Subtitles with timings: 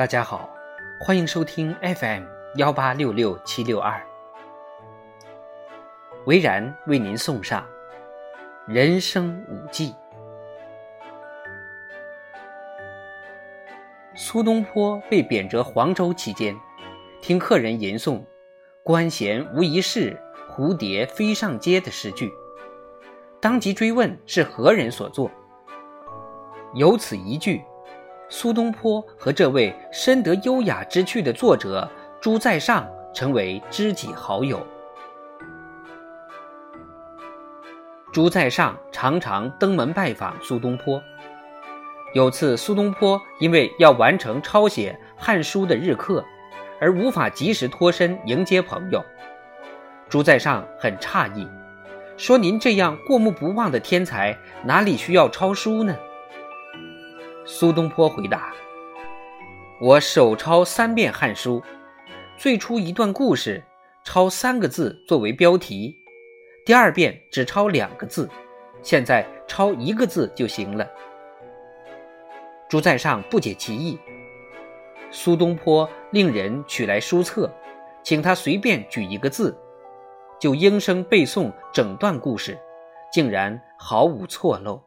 [0.00, 0.48] 大家好，
[0.98, 4.02] 欢迎收听 FM 幺八六六七六二，
[6.24, 7.60] 维然为您送上
[8.72, 9.92] 《人生五记》。
[14.14, 16.56] 苏东坡被贬谪黄州期间，
[17.20, 18.24] 听客人吟诵
[18.82, 22.32] “官衔无一事，蝴蝶飞上街”的诗句，
[23.38, 25.30] 当即追问是何人所作。
[26.72, 27.62] 由此一句。
[28.32, 31.90] 苏东坡和这位深得优雅之趣的作者
[32.20, 34.64] 朱在上成为知己好友。
[38.12, 41.02] 朱在上常常登门拜访苏东坡。
[42.14, 46.24] 有次，苏东坡因为要完成抄写《汉书》的日课，
[46.80, 49.04] 而无法及时脱身迎接朋友。
[50.08, 51.48] 朱在上很诧异，
[52.16, 55.96] 说：“您这样过目不忘的天才，哪里需要抄书呢？”
[57.52, 58.54] 苏东坡回答
[59.82, 61.60] ：“我手抄三遍《汉书》，
[62.36, 63.60] 最初一段故事，
[64.04, 65.92] 抄三个字作为标题；
[66.64, 68.30] 第二遍只抄两个字，
[68.82, 70.88] 现在抄一个字就行了。”
[72.70, 73.98] 朱在上不解其意。
[75.10, 77.52] 苏东坡令人取来书册，
[78.04, 79.58] 请他随便举一个字，
[80.38, 82.56] 就应声背诵整段故事，
[83.12, 84.80] 竟然毫无错漏。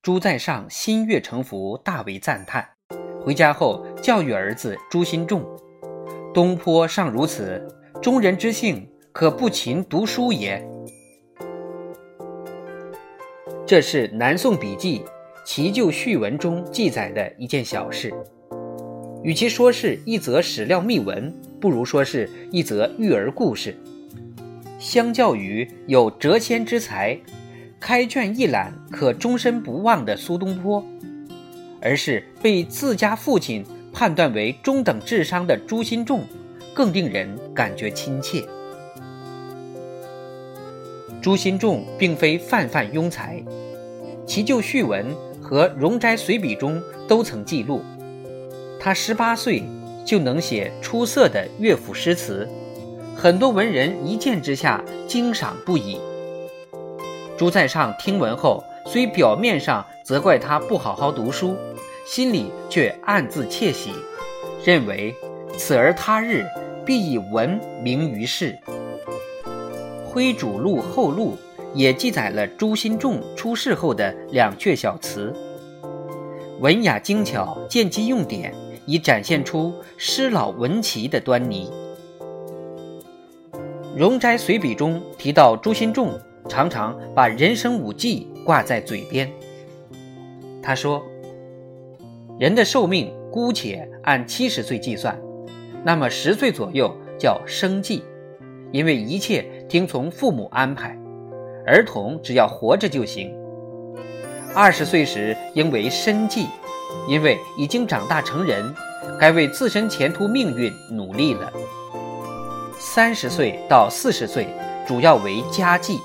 [0.00, 2.64] 朱在上心悦诚服，大为赞叹。
[3.20, 5.44] 回家后教育儿子朱心仲
[6.32, 7.60] ：“东坡尚如此，
[8.00, 10.64] 中人之性可不勤读书也。”
[13.66, 15.00] 这是南宋笔记
[15.44, 18.14] 《齐旧序文》中记载的一件小事。
[19.24, 23.76] 与其说是一则史料秘闻，不如说是一则育儿故事。
[24.78, 27.18] 相较于有谪仙之才。
[27.80, 30.84] 开卷一览可终身不忘的苏东坡，
[31.80, 36.24] 而是被自家父亲判断为中等智商的朱心仲，
[36.74, 38.44] 更令人感觉亲切。
[41.22, 43.36] 朱心仲并非泛泛庸才，
[44.26, 45.06] 《其旧序文》
[45.40, 47.82] 和《容斋随笔》中都曾记录，
[48.80, 49.62] 他十八岁
[50.04, 52.48] 就能写出色的乐府诗词，
[53.16, 55.98] 很多文人一见之下惊赏不已。
[57.38, 61.56] 朱在上听闻后，虽表面上责怪他不好好读书，
[62.04, 63.92] 心里却暗自窃喜，
[64.64, 65.14] 认为
[65.56, 66.44] 此儿他日
[66.84, 68.58] 必以文名于世。
[70.04, 71.38] 《徽主录后录》
[71.74, 75.32] 也记载了朱心仲出世后的两阙小词，
[76.58, 78.52] 文雅精巧，见机用典，
[78.84, 81.70] 以展现出诗老文奇的端倪。
[83.96, 86.18] 《容斋随笔》中提到朱心仲。
[86.48, 89.30] 常常把人生五忌挂在嘴边。
[90.62, 91.02] 他说
[92.38, 95.18] ：“人的寿命姑且按七十岁计算，
[95.84, 98.04] 那么十岁左右叫生计，
[98.70, 100.98] 因为一切听从父母安排，
[101.66, 103.34] 儿童只要活着就行。
[104.54, 106.46] 二十岁时应为身计，
[107.08, 108.74] 因为已经长大成人，
[109.18, 111.52] 该为自身前途命运努力了。
[112.78, 114.46] 三十岁到四十岁
[114.86, 115.98] 主要为家计。”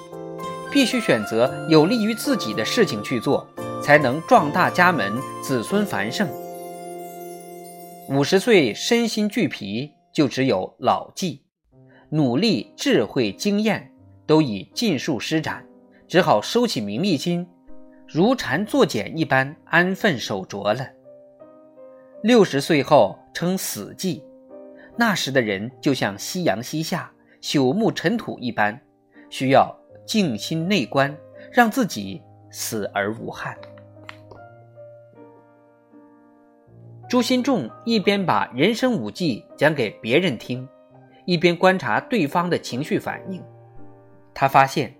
[0.74, 3.48] 必须选择有利于自己的事情去做，
[3.80, 6.28] 才能壮大家门，子孙繁盛。
[8.10, 11.44] 五十岁身心俱疲，就只有老纪，
[12.10, 13.94] 努力、智慧、经验
[14.26, 15.64] 都已尽数施展，
[16.08, 17.48] 只好收起名利心，
[18.08, 20.88] 如蝉作茧一般安分守拙了。
[22.24, 24.24] 六十岁后称死纪，
[24.98, 27.12] 那时的人就像夕阳西下、
[27.44, 28.82] 朽木尘土一般，
[29.30, 29.83] 需要。
[30.06, 31.16] 静心内观，
[31.52, 32.22] 让自己
[32.52, 33.58] 死而无憾。
[37.10, 40.68] 朱心仲一边把人生五忌讲给别人听，
[41.26, 43.44] 一边观察对方的情绪反应。
[44.34, 44.96] 他发现，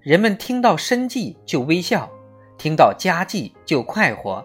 [0.00, 2.10] 人们听到生计就微笑，
[2.58, 4.44] 听到家计就快活，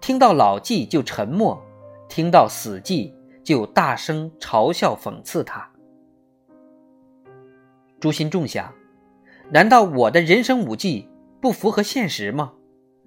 [0.00, 1.60] 听到老计就沉默，
[2.08, 3.14] 听到死计
[3.44, 5.70] 就大声嘲笑讽刺他。
[8.00, 8.72] 朱心仲想。
[9.50, 11.08] 难道我的人生五忌
[11.40, 12.52] 不符合现实吗？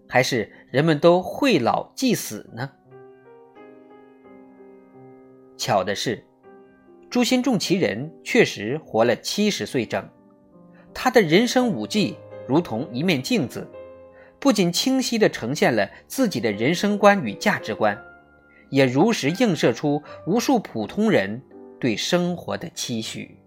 [0.07, 2.71] 还是人们都会老忌死呢？
[5.55, 6.25] 巧的是，
[7.11, 10.03] 朱心仲其人确实活了七十岁整。
[10.93, 12.17] 他的人生五忌
[12.47, 13.69] 如同一面镜子，
[14.39, 17.95] 不仅清晰地呈现了自己的人生观与价值观，
[18.71, 21.39] 也如实映射出无数普通人
[21.79, 23.37] 对生活的期许。